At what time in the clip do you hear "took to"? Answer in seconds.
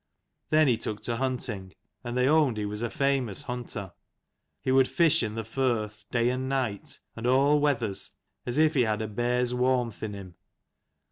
0.77-1.17